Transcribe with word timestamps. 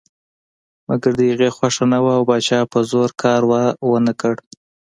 مګر 0.87 1.11
د 1.17 1.21
هغې 1.31 1.49
خوښه 1.55 1.85
نه 1.93 1.99
وه 2.03 2.13
او 2.17 2.23
پاچا 2.29 2.59
په 2.71 2.79
زور 2.91 3.09
کار 3.21 3.41
ونه 3.89 4.13
کړ. 4.21 4.35